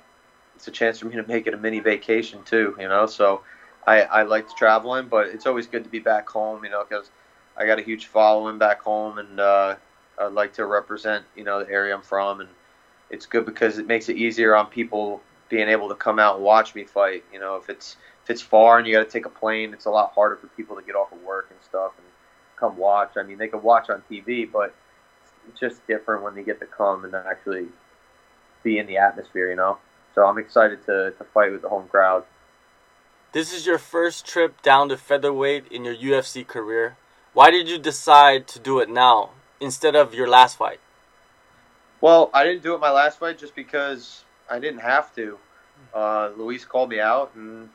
it's 0.57 0.69
a 0.69 0.71
chance 0.71 0.99
for 0.99 1.07
me 1.07 1.17
to 1.17 1.27
make 1.27 1.47
it 1.47 1.55
a 1.55 1.57
mini 1.57 1.81
vacation 1.81 2.43
too. 2.45 2.77
You 2.79 2.89
know, 2.89 3.07
so 3.07 3.43
I, 3.87 4.03
I 4.03 4.23
like 4.23 4.49
traveling, 4.57 5.09
but 5.09 5.29
it's 5.29 5.47
always 5.47 5.67
good 5.67 5.85
to 5.85 5.91
be 5.91 5.99
back 5.99 6.29
home. 6.29 6.65
You 6.65 6.71
know, 6.71 6.85
because 6.89 7.11
I 7.57 7.67
got 7.67 7.79
a 7.79 7.83
huge 7.83 8.07
following 8.07 8.59
back 8.59 8.83
home, 8.83 9.19
and 9.19 9.41
uh, 9.41 9.77
I'd 10.19 10.33
like 10.33 10.53
to 10.55 10.67
represent 10.67 11.25
you 11.37 11.45
know 11.45 11.65
the 11.65 11.71
area 11.71 11.95
I'm 11.95 12.03
from, 12.03 12.41
and 12.41 12.49
it's 13.11 13.27
good 13.27 13.47
because 13.47 13.79
it 13.79 13.87
makes 13.87 14.09
it 14.09 14.17
easier 14.17 14.57
on 14.57 14.67
people 14.67 15.21
being 15.49 15.69
able 15.69 15.89
to 15.89 15.95
come 15.95 16.19
out 16.19 16.37
and 16.37 16.45
watch 16.45 16.75
me 16.75 16.85
fight. 16.85 17.25
You 17.33 17.41
know, 17.41 17.57
if 17.57 17.69
it's 17.69 17.97
if 18.25 18.31
it's 18.31 18.43
far 18.43 18.79
and 18.79 18.87
you 18.87 18.95
got 18.95 19.05
to 19.05 19.11
take 19.11 19.27
a 19.27 19.31
plane, 19.31 19.73
it's 19.73 19.85
a 19.85 19.91
lot 19.91 20.13
harder 20.15 20.37
for 20.37 20.47
people 20.49 20.77
to 20.77 20.83
get 20.83 20.97
off 20.97 21.13
of 21.13 21.23
work 21.23 21.49
and 21.51 21.61
stuff 21.63 21.93
and 21.99 22.07
come 22.57 22.77
watch. 22.77 23.13
I 23.17 23.23
mean, 23.23 23.39
they 23.39 23.49
can 23.49 23.63
watch 23.63 23.91
on 23.91 24.03
TV, 24.11 24.51
but 24.51 24.75
it's 25.49 25.61
just 25.61 25.87
different 25.87 26.23
when 26.23 26.35
they 26.35 26.43
get 26.43 26.61
to 26.61 26.67
come 26.67 27.05
and 27.05 27.15
actually 27.15 27.69
be 28.63 28.79
in 28.79 28.87
the 28.87 28.97
atmosphere, 28.97 29.51
you 29.51 29.57
know. 29.57 29.79
So 30.15 30.25
I'm 30.25 30.39
excited 30.39 30.85
to, 30.87 31.13
to 31.17 31.25
fight 31.33 31.53
with 31.53 31.63
the 31.63 31.69
home 31.69 31.89
crowd. 31.89 32.25
This 33.33 33.53
is 33.53 33.67
your 33.67 33.79
first 33.79 34.27
trip 34.27 34.63
down 34.63 34.89
to 34.91 34.97
featherweight 34.97 35.67
in 35.71 35.85
your 35.85 35.97
UFC 35.97 36.47
career. 36.47 36.97
Why 37.33 37.51
did 37.51 37.69
you 37.69 37.79
decide 37.79 38.47
to 38.49 38.61
do 38.61 38.79
it 38.79 38.89
now 38.89 39.31
instead 39.61 39.97
of 39.97 40.15
your 40.15 40.29
last 40.29 40.57
fight? 40.57 40.79
Well, 42.01 42.31
I 42.33 42.45
didn't 42.45 42.63
do 42.63 42.75
it 42.75 42.81
my 42.81 42.93
last 42.93 43.19
fight 43.19 43.39
just 43.39 43.57
because 43.57 44.23
I 44.49 44.61
didn't 44.61 44.81
have 44.81 45.15
to. 45.17 45.39
Uh, 45.93 46.31
Luis 46.37 46.65
called 46.65 46.91
me 46.91 47.01
out 47.01 47.33
and 47.35 47.71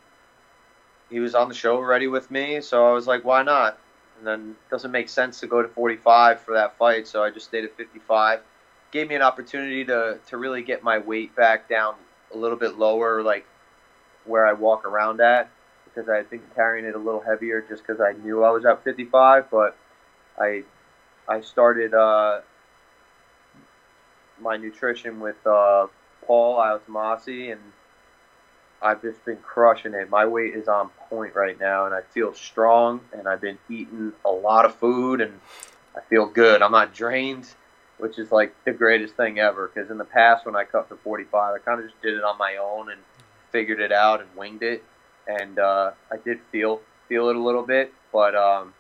he 1.10 1.20
was 1.20 1.36
on 1.36 1.50
the 1.50 1.56
show 1.56 1.80
ready 1.80 2.08
with 2.08 2.30
me, 2.32 2.62
so 2.62 2.88
I 2.88 2.94
was 2.94 3.08
like, 3.08 3.26
why 3.26 3.44
not? 3.44 3.78
And 4.20 4.28
then 4.28 4.50
it 4.52 4.70
doesn't 4.70 4.92
make 4.92 5.10
sense 5.10 5.40
to 5.40 5.48
go 5.48 5.62
to 5.62 5.68
45 5.68 6.42
for 6.42 6.54
that 6.54 6.78
fight, 6.78 7.08
so 7.08 7.24
I 7.24 7.32
just 7.32 7.48
stayed 7.48 7.64
at 7.64 7.76
55. 7.76 8.42
Gave 8.92 9.10
me 9.10 9.16
an 9.16 9.22
opportunity 9.22 9.86
to 9.86 10.20
to 10.28 10.38
really 10.38 10.62
get 10.62 10.84
my 10.84 11.00
weight 11.00 11.36
back 11.36 11.70
down 11.70 11.96
a 12.34 12.38
little 12.38 12.58
bit 12.58 12.78
lower, 12.78 13.24
like 13.24 13.46
where 14.26 14.46
I 14.46 14.54
walk 14.54 14.86
around 14.86 15.22
at, 15.22 15.50
because 15.86 16.10
I 16.10 16.18
had 16.18 16.30
been 16.30 16.42
carrying 16.56 16.86
it 16.86 16.96
a 16.96 17.00
little 17.00 17.22
heavier 17.22 17.66
just 17.68 17.86
because 17.86 18.02
I 18.02 18.14
knew 18.24 18.44
I 18.44 18.52
was 18.52 18.66
at 18.66 18.84
55. 18.84 19.50
But 19.50 19.78
I 20.38 20.64
I 21.28 21.42
started 21.42 21.94
uh, 21.94 22.42
my 24.42 24.58
nutrition 24.58 25.20
with 25.20 25.38
uh, 25.46 25.88
Paul 26.26 26.58
Altamasi 26.58 27.52
and 27.52 27.62
I've 28.82 29.02
just 29.02 29.24
been 29.26 29.38
crushing 29.38 29.94
it. 29.94 30.10
My 30.10 30.26
weight 30.26 30.56
is 30.56 30.68
on 30.68 30.90
point 31.10 31.36
right 31.36 31.60
now, 31.60 31.86
and 31.86 31.94
I 31.94 32.02
feel 32.02 32.34
strong. 32.34 33.02
And 33.12 33.28
I've 33.28 33.42
been 33.42 33.58
eating 33.70 34.14
a 34.24 34.30
lot 34.30 34.66
of 34.66 34.76
food, 34.76 35.22
and 35.22 35.40
I 35.96 36.02
feel 36.02 36.26
good. 36.26 36.62
I'm 36.62 36.72
not 36.72 36.94
drained, 36.94 37.48
which 37.98 38.18
is 38.18 38.32
like 38.32 38.56
the 38.66 38.72
greatest 38.72 39.16
thing 39.16 39.40
ever. 39.40 39.70
Because 39.74 39.92
in 39.92 39.98
the 39.98 40.06
past, 40.06 40.46
when 40.46 40.56
I 40.56 40.64
cut 40.64 40.88
to 40.90 40.96
45, 40.96 41.56
I 41.56 41.60
kind 41.60 41.80
of 41.80 41.88
just 41.88 42.02
did 42.02 42.16
it 42.16 42.24
on 42.24 42.38
my 42.38 42.58
own 42.58 42.92
and 42.92 43.02
figured 43.52 43.80
it 43.82 43.92
out 43.92 44.22
and 44.22 44.30
winged 44.36 44.64
it. 44.64 44.84
And 45.28 45.60
uh, 45.60 45.92
I 46.12 46.18
did 46.18 46.40
feel 46.52 46.82
feel 47.08 47.30
it 47.30 47.36
a 47.36 47.40
little 47.40 47.64
bit, 47.64 47.92
but 48.14 48.36
um, 48.36 48.74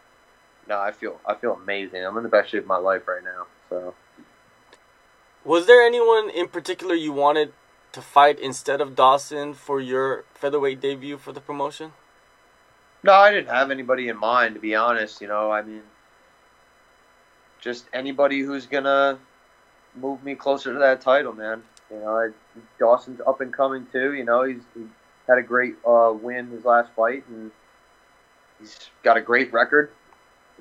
no, 0.68 0.79
I 0.79 0.91
feel 0.91 1.20
I 1.25 1.36
feel 1.36 1.53
amazing. 1.53 2.06
I'm 2.06 2.15
in 2.18 2.24
the 2.24 2.29
best 2.29 2.51
shape 2.51 2.62
of 2.62 2.68
my 2.68 2.77
life 2.77 3.08
right 3.08 3.24
now. 3.24 3.48
So. 3.70 3.94
Was 5.44 5.68
there 5.68 5.82
anyone 5.82 6.29
in 6.29 6.48
particular 6.48 6.94
you 6.94 7.12
wanted 7.12 7.53
to 7.91 8.01
fight 8.01 8.39
instead 8.39 8.81
of 8.81 8.96
Dawson 8.96 9.53
for 9.53 9.79
your 9.79 10.25
featherweight 10.34 10.79
debut 10.79 11.17
for 11.17 11.31
the 11.31 11.41
promotion? 11.41 11.93
No, 13.03 13.13
I 13.13 13.31
didn't 13.31 13.50
have 13.50 13.72
anybody 13.72 14.10
in 14.10 14.17
mind 14.17 14.55
to 14.55 14.62
be 14.62 14.75
honest. 14.75 15.22
You 15.22 15.27
know, 15.27 15.51
I 15.51 15.62
mean, 15.62 15.81
just 17.62 17.86
anybody 17.93 18.41
who's 18.41 18.65
gonna 18.65 19.17
move 19.96 20.24
me 20.24 20.36
closer 20.36 20.74
to 20.74 20.79
that 20.79 21.01
title, 21.01 21.34
man. 21.34 21.63
You 21.89 22.00
know, 22.00 22.17
I, 22.17 22.29
Dawson's 22.77 23.22
up 23.25 23.41
and 23.41 23.53
coming 23.53 23.88
too. 23.91 24.13
You 24.13 24.25
know, 24.25 24.43
he's 24.43 24.62
he 24.75 24.86
had 25.27 25.38
a 25.38 25.43
great 25.43 25.75
uh, 25.88 26.13
win 26.19 26.48
his 26.48 26.65
last 26.65 26.89
fight, 26.96 27.24
and 27.27 27.51
he's 28.60 28.89
got 29.03 29.17
a 29.17 29.22
great 29.22 29.51
record. 29.53 29.91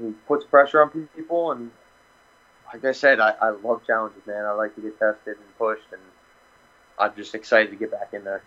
He 0.01 0.13
puts 0.27 0.45
pressure 0.45 0.81
on 0.81 0.91
people, 0.91 1.53
and 1.53 1.71
like 2.73 2.85
I 2.85 2.93
said, 2.93 3.19
I, 3.19 3.35
I 3.41 3.51
love 3.51 3.85
challenges, 3.87 4.25
man. 4.27 4.45
I 4.45 4.53
like 4.53 4.75
to 4.77 4.81
get 4.81 4.99
tested 4.99 5.37
and 5.37 5.59
pushed, 5.59 5.91
and 5.93 6.01
I'm 6.99 7.15
just 7.17 7.35
excited 7.35 7.71
to 7.71 7.77
get 7.77 7.91
back 7.91 8.11
in 8.13 8.25
there. 8.25 8.43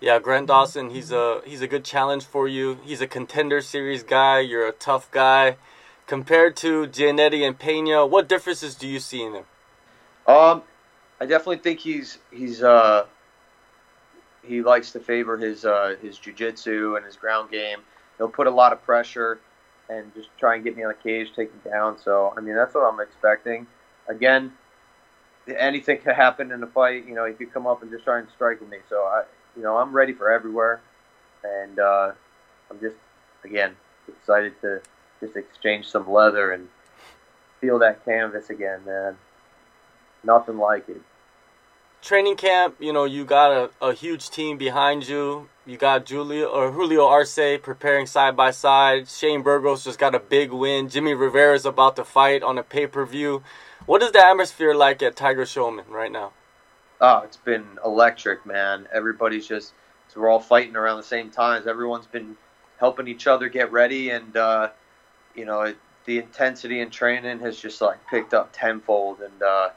Yeah, 0.00 0.18
Grant 0.18 0.48
Dawson, 0.48 0.90
he's 0.90 1.12
a 1.12 1.42
he's 1.44 1.62
a 1.62 1.68
good 1.68 1.84
challenge 1.84 2.24
for 2.24 2.48
you. 2.48 2.78
He's 2.82 3.00
a 3.00 3.06
contender 3.06 3.60
series 3.60 4.02
guy. 4.02 4.40
You're 4.40 4.66
a 4.66 4.72
tough 4.72 5.08
guy. 5.12 5.56
Compared 6.08 6.56
to 6.56 6.88
Giannetti 6.88 7.46
and 7.46 7.56
Pena, 7.56 8.04
what 8.04 8.28
differences 8.28 8.74
do 8.74 8.88
you 8.88 8.98
see 8.98 9.22
in 9.22 9.34
him? 9.34 9.44
Um, 10.26 10.62
I 11.20 11.26
definitely 11.26 11.58
think 11.58 11.78
he's 11.78 12.18
he's 12.32 12.64
uh 12.64 13.06
he 14.42 14.60
likes 14.60 14.90
to 14.90 14.98
favor 14.98 15.38
his 15.38 15.64
uh 15.64 15.94
his 16.02 16.18
jujitsu 16.18 16.96
and 16.96 17.06
his 17.06 17.16
ground 17.16 17.52
game. 17.52 17.78
He'll 18.18 18.28
put 18.28 18.48
a 18.48 18.50
lot 18.50 18.72
of 18.72 18.82
pressure 18.82 19.38
and 19.88 20.12
just 20.14 20.30
try 20.38 20.56
and 20.56 20.64
get 20.64 20.76
me 20.76 20.82
on 20.82 20.88
the 20.88 21.10
cage, 21.10 21.32
take 21.36 21.54
me 21.54 21.70
down. 21.70 21.96
So 21.96 22.34
I 22.36 22.40
mean 22.40 22.56
that's 22.56 22.74
what 22.74 22.92
I'm 22.92 22.98
expecting. 22.98 23.68
Again, 24.08 24.52
anything 25.48 25.98
could 25.98 26.14
happen 26.14 26.52
in 26.52 26.62
a 26.62 26.66
fight. 26.66 27.06
You 27.06 27.14
know, 27.14 27.24
he 27.26 27.32
could 27.32 27.52
come 27.52 27.66
up 27.66 27.82
and 27.82 27.90
just 27.90 28.04
try 28.04 28.18
and 28.18 28.28
strike 28.34 28.60
with 28.60 28.70
me. 28.70 28.78
So 28.88 29.02
I 29.02 29.24
you 29.56 29.62
know, 29.62 29.76
I'm 29.76 29.92
ready 29.92 30.12
for 30.12 30.30
everywhere, 30.30 30.80
and 31.44 31.78
uh, 31.78 32.12
I'm 32.70 32.80
just 32.80 32.96
again 33.44 33.76
excited 34.08 34.54
to 34.62 34.80
just 35.20 35.36
exchange 35.36 35.88
some 35.88 36.10
leather 36.10 36.52
and 36.52 36.68
feel 37.60 37.78
that 37.80 38.04
canvas 38.04 38.50
again, 38.50 38.80
man. 38.84 39.16
Nothing 40.24 40.58
like 40.58 40.88
it. 40.88 41.00
Training 42.00 42.36
camp, 42.36 42.76
you 42.80 42.92
know, 42.92 43.04
you 43.04 43.24
got 43.24 43.52
a, 43.52 43.70
a 43.80 43.92
huge 43.92 44.30
team 44.30 44.58
behind 44.58 45.06
you. 45.06 45.48
You 45.64 45.76
got 45.76 46.08
Julio 46.08 46.46
or 46.46 46.72
Julio 46.72 47.06
Arce 47.06 47.38
preparing 47.62 48.06
side 48.06 48.36
by 48.36 48.50
side. 48.50 49.08
Shane 49.08 49.42
Burgos 49.42 49.84
just 49.84 50.00
got 50.00 50.12
a 50.12 50.18
big 50.18 50.50
win. 50.50 50.88
Jimmy 50.88 51.14
Rivera 51.14 51.54
is 51.54 51.64
about 51.64 51.94
to 51.96 52.04
fight 52.04 52.42
on 52.42 52.58
a 52.58 52.64
pay 52.64 52.88
per 52.88 53.06
view. 53.06 53.44
What 53.86 54.02
is 54.02 54.12
the 54.12 54.24
atmosphere 54.24 54.74
like 54.74 55.02
at 55.02 55.16
Tiger 55.16 55.44
Schulmann 55.44 55.88
right 55.88 56.12
now? 56.12 56.32
oh, 57.02 57.18
it's 57.18 57.36
been 57.36 57.66
electric, 57.84 58.46
man. 58.46 58.88
Everybody's 58.94 59.46
just 59.46 59.74
so 60.08 60.20
we're 60.20 60.30
all 60.30 60.40
fighting 60.40 60.76
around 60.76 60.98
the 60.98 61.02
same 61.02 61.30
times. 61.30 61.66
Everyone's 61.66 62.06
been 62.06 62.36
helping 62.78 63.08
each 63.08 63.26
other 63.26 63.48
get 63.48 63.72
ready, 63.72 64.10
and 64.10 64.34
uh, 64.36 64.70
you 65.34 65.44
know 65.44 65.62
it, 65.62 65.76
the 66.06 66.18
intensity 66.18 66.80
in 66.80 66.90
training 66.90 67.40
has 67.40 67.60
just 67.60 67.82
like 67.82 67.98
picked 68.08 68.32
up 68.32 68.50
tenfold, 68.52 69.20
and 69.20 69.42
uh, 69.42 69.70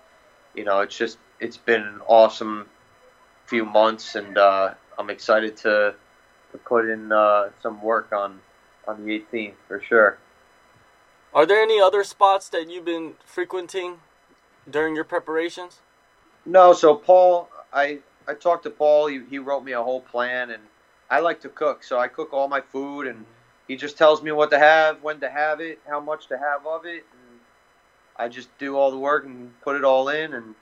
you 0.53 0.63
know 0.63 0.79
it's 0.79 0.95
just 0.95 1.17
it's 1.39 1.57
been 1.57 1.81
an 1.81 2.01
awesome 2.07 2.67
few 3.47 3.65
months, 3.65 4.15
and 4.15 4.37
uh, 4.37 4.73
I'm 4.97 5.09
excited 5.09 5.57
to 5.57 5.95
to 6.51 6.57
put 6.59 6.87
in 6.87 7.11
uh, 7.11 7.49
some 7.61 7.81
work 7.81 8.13
on 8.13 8.39
on 8.87 9.03
the 9.03 9.19
18th 9.19 9.55
for 9.67 9.81
sure. 9.81 10.19
Are 11.35 11.45
there 11.45 11.61
any 11.61 11.81
other 11.81 12.05
spots 12.05 12.47
that 12.49 12.69
you've 12.69 12.85
been 12.85 13.15
frequenting 13.25 13.97
during 14.71 14.95
your 14.95 15.03
preparations? 15.03 15.81
No, 16.45 16.71
so 16.71 16.95
Paul, 16.95 17.49
I 17.73 17.99
I 18.25 18.35
talked 18.35 18.63
to 18.63 18.69
Paul. 18.69 19.07
He, 19.07 19.21
he 19.29 19.37
wrote 19.37 19.65
me 19.65 19.73
a 19.73 19.83
whole 19.83 19.99
plan, 19.99 20.51
and 20.51 20.63
I 21.09 21.19
like 21.19 21.41
to 21.41 21.49
cook, 21.49 21.83
so 21.83 21.99
I 21.99 22.07
cook 22.07 22.31
all 22.31 22.47
my 22.47 22.61
food, 22.61 23.05
and 23.05 23.25
he 23.67 23.75
just 23.75 23.97
tells 23.97 24.23
me 24.23 24.31
what 24.31 24.49
to 24.51 24.57
have, 24.57 25.03
when 25.03 25.19
to 25.19 25.29
have 25.29 25.59
it, 25.59 25.79
how 25.85 25.99
much 25.99 26.27
to 26.27 26.37
have 26.37 26.65
of 26.65 26.85
it, 26.85 27.05
and 27.11 27.39
I 28.15 28.29
just 28.29 28.57
do 28.57 28.77
all 28.77 28.89
the 28.89 28.97
work 28.97 29.25
and 29.25 29.51
put 29.61 29.75
it 29.75 29.83
all 29.83 30.07
in, 30.07 30.33
and 30.33 30.55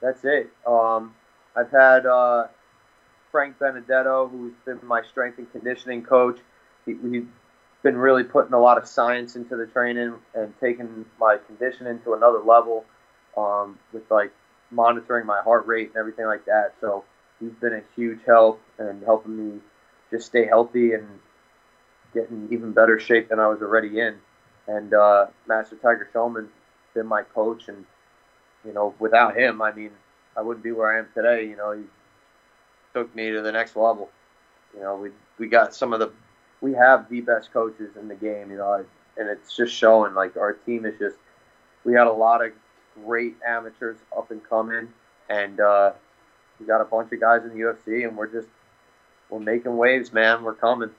that's 0.00 0.24
it. 0.24 0.50
Um, 0.66 1.14
I've 1.54 1.70
had 1.70 2.04
uh, 2.04 2.48
Frank 3.30 3.60
Benedetto, 3.60 4.26
who's 4.26 4.54
been 4.64 4.80
my 4.82 5.02
strength 5.04 5.38
and 5.38 5.50
conditioning 5.52 6.02
coach. 6.02 6.40
He, 6.84 6.96
he's 7.10 7.24
been 7.84 7.96
really 7.96 8.24
putting 8.24 8.54
a 8.54 8.60
lot 8.60 8.78
of 8.78 8.88
science 8.88 9.36
into 9.36 9.56
the 9.56 9.66
training 9.66 10.14
and 10.34 10.52
taking 10.58 11.04
my 11.20 11.36
conditioning 11.46 12.00
to 12.00 12.14
another 12.14 12.40
level 12.40 12.84
um, 13.36 13.78
with 13.92 14.10
like 14.10 14.32
monitoring 14.70 15.26
my 15.26 15.40
heart 15.42 15.66
rate 15.66 15.88
and 15.88 15.96
everything 15.96 16.26
like 16.26 16.46
that. 16.46 16.72
So 16.80 17.04
he's 17.38 17.52
been 17.60 17.74
a 17.74 17.82
huge 17.94 18.20
help 18.26 18.60
and 18.78 19.04
helping 19.04 19.36
me 19.36 19.60
just 20.10 20.26
stay 20.26 20.46
healthy 20.46 20.94
and 20.94 21.06
get 22.14 22.30
in 22.30 22.48
even 22.50 22.72
better 22.72 22.98
shape 22.98 23.28
than 23.28 23.38
I 23.38 23.48
was 23.48 23.60
already 23.60 24.00
in. 24.00 24.16
And 24.66 24.94
uh, 24.94 25.26
Master 25.46 25.76
Tiger 25.76 26.08
Schulmann 26.12 26.48
been 26.94 27.06
my 27.06 27.22
coach, 27.22 27.68
and 27.68 27.84
you 28.64 28.72
know, 28.72 28.94
without 28.98 29.36
him, 29.36 29.60
I 29.60 29.72
mean, 29.72 29.90
I 30.36 30.40
wouldn't 30.40 30.64
be 30.64 30.72
where 30.72 30.94
I 30.94 31.00
am 31.00 31.08
today. 31.14 31.46
You 31.46 31.56
know, 31.56 31.72
he 31.72 31.82
took 32.94 33.14
me 33.14 33.30
to 33.30 33.42
the 33.42 33.52
next 33.52 33.76
level. 33.76 34.08
You 34.74 34.80
know, 34.80 34.96
we 34.96 35.10
we 35.38 35.48
got 35.48 35.74
some 35.74 35.92
of 35.92 36.00
the 36.00 36.12
we 36.64 36.72
have 36.72 37.10
the 37.10 37.20
best 37.20 37.52
coaches 37.52 37.90
in 38.00 38.08
the 38.08 38.14
game. 38.14 38.50
You 38.50 38.56
know, 38.56 38.84
and 39.18 39.28
it's 39.28 39.54
just 39.54 39.74
showing. 39.74 40.14
Like 40.14 40.36
our 40.36 40.54
team 40.54 40.86
is 40.86 40.98
just 40.98 41.16
we 41.84 41.92
had 41.92 42.06
a 42.06 42.12
lot 42.12 42.44
of 42.44 42.52
great 43.04 43.36
amateurs 43.46 43.98
up 44.16 44.30
and 44.30 44.42
coming, 44.48 44.88
and 45.28 45.60
uh, 45.60 45.92
we 46.58 46.66
got 46.66 46.80
a 46.80 46.84
bunch 46.86 47.12
of 47.12 47.20
guys 47.20 47.42
in 47.44 47.50
the 47.50 47.60
UFC, 47.60 48.08
and 48.08 48.16
we're 48.16 48.32
just 48.32 48.48
we're 49.28 49.40
making 49.40 49.76
waves, 49.76 50.12
man. 50.12 50.42
We're 50.42 50.54
coming. 50.54 50.90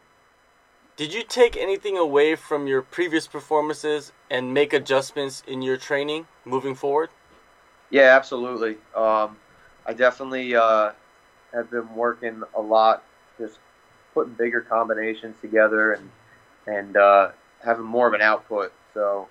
Did 0.98 1.14
you 1.14 1.24
take 1.24 1.58
anything 1.58 1.98
away 1.98 2.36
from 2.36 2.68
your 2.68 2.82
previous 2.82 3.28
performances 3.28 4.14
and 4.30 4.54
make 4.54 4.72
adjustments 4.72 5.44
in 5.46 5.62
your 5.62 5.76
training 5.76 6.28
moving 6.46 6.74
forward? 6.74 7.10
Yeah, 7.90 8.16
absolutely. 8.16 8.78
Um, 8.96 9.36
I 9.86 9.94
definitely 9.94 10.56
uh, 10.56 10.92
have 11.54 11.70
been 11.70 11.94
working 11.96 12.44
a 12.56 12.62
lot, 12.62 13.04
just 13.38 13.60
putting 14.16 14.34
bigger 14.34 14.62
combinations 14.62 15.36
together 15.42 15.94
and 15.94 16.10
and 16.66 16.98
uh, 16.98 17.30
having 17.64 17.86
more 17.86 18.08
of 18.08 18.16
an 18.16 18.22
output. 18.22 18.74
So 18.96 19.28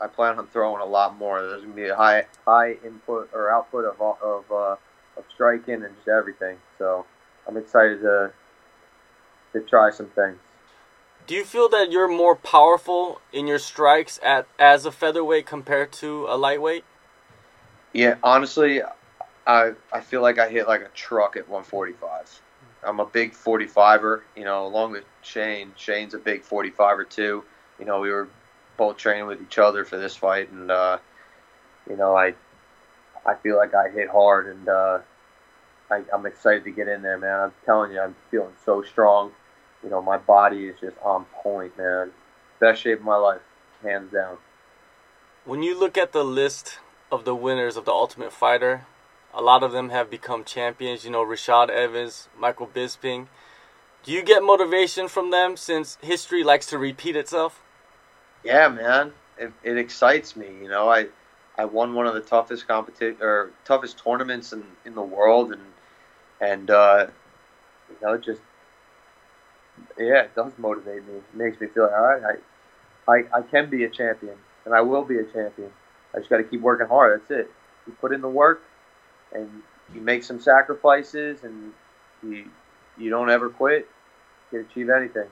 I 0.00 0.06
plan 0.06 0.38
on 0.38 0.46
throwing 0.46 0.80
a 0.80 0.86
lot 0.86 1.18
more. 1.18 1.42
There's 1.42 1.62
gonna 1.62 1.74
be 1.74 1.88
a 1.88 1.96
high 1.96 2.24
high 2.46 2.76
input 2.84 3.28
or 3.34 3.50
output 3.50 3.84
of 3.84 4.00
of 4.00 4.50
uh, 4.50 4.76
of 5.18 5.24
striking 5.34 5.82
and 5.82 5.94
just 5.96 6.08
everything. 6.08 6.56
So 6.78 7.04
I'm 7.46 7.58
excited 7.58 8.00
to 8.00 8.32
to 9.52 9.60
try 9.60 9.90
some 9.90 10.06
things. 10.06 10.38
Do 11.26 11.34
you 11.34 11.44
feel 11.44 11.68
that 11.70 11.90
you're 11.90 12.08
more 12.08 12.36
powerful 12.36 13.20
in 13.32 13.48
your 13.48 13.58
strikes 13.58 14.20
at 14.22 14.46
as 14.58 14.86
a 14.86 14.92
featherweight 14.92 15.44
compared 15.44 15.92
to 15.94 16.26
a 16.28 16.36
lightweight? 16.36 16.84
Yeah, 17.92 18.16
honestly, 18.22 18.82
I 19.46 19.72
I 19.92 20.00
feel 20.00 20.22
like 20.22 20.38
I 20.38 20.48
hit 20.48 20.68
like 20.68 20.82
a 20.82 20.88
truck 20.88 21.36
at 21.36 21.48
145. 21.48 22.40
I'm 22.84 23.00
a 23.00 23.06
big 23.06 23.32
45er, 23.32 24.22
you 24.36 24.44
know, 24.44 24.66
along 24.66 24.92
with 24.92 25.04
Shane. 25.22 25.72
Shane's 25.76 26.14
a 26.14 26.18
big 26.18 26.44
45er 26.44 27.08
too. 27.08 27.44
You 27.78 27.84
know, 27.84 28.00
we 28.00 28.10
were 28.10 28.28
both 28.76 28.96
training 28.96 29.26
with 29.26 29.40
each 29.42 29.58
other 29.58 29.84
for 29.84 29.98
this 29.98 30.16
fight, 30.16 30.50
and 30.50 30.70
uh, 30.70 30.98
you 31.88 31.96
know, 31.96 32.16
I 32.16 32.34
I 33.24 33.34
feel 33.34 33.56
like 33.56 33.74
I 33.74 33.90
hit 33.90 34.08
hard, 34.08 34.46
and 34.46 34.68
uh, 34.68 34.98
I, 35.90 36.02
I'm 36.12 36.26
excited 36.26 36.64
to 36.64 36.70
get 36.70 36.88
in 36.88 37.02
there, 37.02 37.18
man. 37.18 37.40
I'm 37.40 37.52
telling 37.64 37.92
you, 37.92 38.00
I'm 38.00 38.14
feeling 38.30 38.54
so 38.64 38.82
strong. 38.82 39.32
You 39.82 39.90
know, 39.90 40.00
my 40.00 40.16
body 40.16 40.66
is 40.66 40.78
just 40.80 40.96
on 41.02 41.24
point, 41.42 41.76
man. 41.76 42.12
Best 42.60 42.82
shape 42.82 43.00
of 43.00 43.04
my 43.04 43.16
life, 43.16 43.42
hands 43.82 44.12
down. 44.12 44.38
When 45.44 45.62
you 45.62 45.78
look 45.78 45.96
at 45.98 46.12
the 46.12 46.24
list 46.24 46.78
of 47.12 47.24
the 47.24 47.34
winners 47.34 47.76
of 47.76 47.84
the 47.84 47.92
Ultimate 47.92 48.32
Fighter, 48.32 48.86
a 49.36 49.42
lot 49.42 49.62
of 49.62 49.72
them 49.72 49.90
have 49.90 50.10
become 50.10 50.44
champions. 50.44 51.04
You 51.04 51.12
know, 51.12 51.24
Rashad 51.24 51.70
Evans, 51.70 52.28
Michael 52.38 52.68
Bisping. 52.68 53.28
Do 54.04 54.12
you 54.12 54.22
get 54.22 54.42
motivation 54.42 55.08
from 55.08 55.30
them 55.32 55.56
since 55.56 55.98
history 56.02 56.44
likes 56.44 56.66
to 56.68 56.78
repeat 56.78 57.16
itself? 57.16 57.62
yeah, 58.44 58.68
man, 58.68 59.12
it, 59.38 59.52
it 59.64 59.78
excites 59.78 60.36
me. 60.36 60.48
You 60.62 60.68
know, 60.68 60.88
I 60.88 61.06
I 61.58 61.66
won 61.66 61.94
one 61.94 62.06
of 62.06 62.14
the 62.14 62.20
toughest 62.20 62.68
competition 62.68 63.18
or 63.22 63.50
toughest 63.64 64.02
tournaments 64.02 64.52
in, 64.52 64.64
in 64.84 64.94
the 64.94 65.02
world, 65.02 65.52
and 65.52 65.62
and 66.40 66.70
uh, 66.70 67.08
you 67.90 67.96
know, 68.02 68.14
it 68.14 68.24
just 68.24 68.42
yeah, 69.98 70.22
it 70.22 70.34
does 70.36 70.52
motivate 70.58 71.06
me. 71.06 71.14
It 71.14 71.24
makes 71.34 71.60
me 71.60 71.66
feel 71.68 71.84
like 71.84 71.92
all 71.92 72.02
right, 72.02 72.38
I 73.08 73.12
I, 73.12 73.38
I 73.38 73.42
can 73.42 73.68
be 73.68 73.84
a 73.84 73.90
champion, 73.90 74.36
and 74.64 74.74
I 74.74 74.82
will 74.82 75.04
be 75.04 75.18
a 75.18 75.24
champion. 75.24 75.72
I 76.14 76.18
just 76.18 76.30
got 76.30 76.38
to 76.38 76.44
keep 76.44 76.60
working 76.60 76.86
hard. 76.86 77.20
That's 77.20 77.30
it. 77.30 77.50
You 77.86 77.94
put 78.00 78.12
in 78.12 78.20
the 78.20 78.28
work, 78.28 78.62
and 79.36 79.62
you 79.94 80.00
make 80.00 80.24
some 80.24 80.40
sacrifices, 80.40 81.44
and 81.44 81.72
you 82.22 82.48
you 82.98 83.10
don't 83.10 83.30
ever 83.30 83.48
quit. 83.48 83.88
You 84.50 84.58
can 84.58 84.70
achieve 84.70 84.90
anything. 84.90 85.28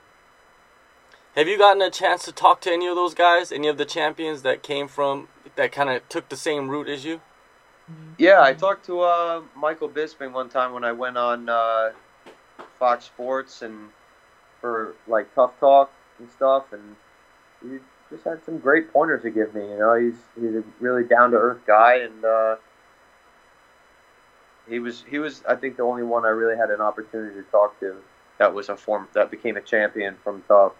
Have 1.35 1.49
you 1.49 1.59
gotten 1.59 1.83
a 1.83 1.91
chance 1.91 2.25
to 2.27 2.33
talk 2.33 2.61
to 2.61 2.73
any 2.73 2.87
of 2.87 2.95
those 2.95 3.15
guys? 3.15 3.51
Any 3.51 3.67
of 3.67 3.77
the 3.77 3.85
champions 3.85 4.43
that 4.43 4.63
came 4.63 4.87
from 4.87 5.29
that 5.57 5.73
kind 5.73 5.91
of 5.91 6.09
took 6.09 6.29
the 6.29 6.37
same 6.37 6.69
route 6.69 6.89
as 6.89 7.05
you? 7.05 7.21
Yeah, 8.19 8.41
I 8.41 8.55
talked 8.55 8.87
to 8.87 9.01
uh, 9.01 9.43
Michael 9.57 9.89
Bisping 9.89 10.33
one 10.33 10.49
time 10.49 10.73
when 10.73 10.85
I 10.85 10.93
went 10.93 11.19
on 11.19 11.49
uh, 11.49 11.91
Fox 12.79 13.05
Sports, 13.07 13.63
and 13.63 13.91
for 14.61 14.95
like 15.07 15.35
tough 15.35 15.59
talk 15.59 15.93
and 16.19 16.31
stuff, 16.31 16.73
and 16.73 16.97
he 17.63 17.79
just 18.11 18.25
had 18.25 18.45
some 18.45 18.59
great 18.59 18.93
pointers 18.93 19.23
to 19.23 19.31
give 19.31 19.55
me. 19.55 19.63
You 19.63 19.79
know, 19.79 19.95
he's 19.95 20.17
he's 20.41 20.55
a 20.55 20.63
really 20.81 21.05
down 21.05 21.33
to 21.33 21.37
earth 21.37 21.61
guy, 21.67 21.97
and 21.97 22.25
uh, 22.25 22.57
he 24.69 24.79
was 24.79 25.05
he 25.09 25.19
was 25.19 25.43
I 25.49 25.57
think 25.57 25.77
the 25.77 25.83
only 25.83 26.03
one 26.03 26.25
I 26.25 26.29
really 26.29 26.57
had 26.57 26.71
an 26.71 26.81
opportunity 26.81 27.35
to 27.37 27.43
talk 27.51 27.79
to 27.81 27.97
that 28.39 28.55
was 28.55 28.69
a 28.69 28.77
form 28.77 29.09
that 29.13 29.31
became 29.31 29.57
a 29.57 29.61
champion 29.61 30.17
from 30.23 30.43
top. 30.49 30.77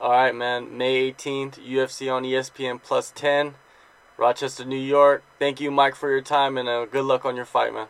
All 0.00 0.10
right, 0.10 0.34
man. 0.34 0.76
May 0.76 1.10
18th, 1.12 1.58
UFC 1.58 2.12
on 2.12 2.22
ESPN 2.22 2.80
Plus 2.82 3.10
10, 3.14 3.54
Rochester, 4.16 4.64
New 4.64 4.76
York. 4.76 5.24
Thank 5.38 5.60
you, 5.60 5.70
Mike, 5.70 5.94
for 5.94 6.10
your 6.10 6.20
time, 6.20 6.56
and 6.56 6.68
uh, 6.68 6.84
good 6.84 7.04
luck 7.04 7.24
on 7.24 7.34
your 7.34 7.44
fight, 7.44 7.72
man. 7.72 7.88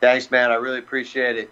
Thanks, 0.00 0.30
man. 0.30 0.52
I 0.52 0.54
really 0.54 0.78
appreciate 0.78 1.36
it. 1.36 1.50